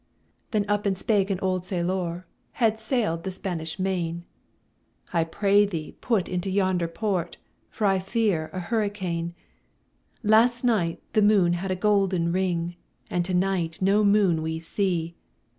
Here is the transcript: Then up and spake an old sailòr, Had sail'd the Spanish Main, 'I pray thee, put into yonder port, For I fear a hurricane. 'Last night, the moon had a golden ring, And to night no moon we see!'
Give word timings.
Then 0.49 0.65
up 0.67 0.87
and 0.87 0.97
spake 0.97 1.29
an 1.29 1.39
old 1.41 1.61
sailòr, 1.61 2.23
Had 2.53 2.79
sail'd 2.79 3.21
the 3.23 3.29
Spanish 3.29 3.77
Main, 3.77 4.25
'I 5.13 5.23
pray 5.25 5.63
thee, 5.63 5.91
put 6.01 6.27
into 6.27 6.49
yonder 6.49 6.87
port, 6.87 7.37
For 7.69 7.85
I 7.85 7.99
fear 7.99 8.49
a 8.51 8.59
hurricane. 8.59 9.35
'Last 10.23 10.63
night, 10.63 11.03
the 11.13 11.21
moon 11.21 11.53
had 11.53 11.69
a 11.69 11.75
golden 11.75 12.31
ring, 12.31 12.77
And 13.11 13.23
to 13.25 13.35
night 13.35 13.79
no 13.79 14.03
moon 14.03 14.41
we 14.41 14.57
see!' 14.57 15.13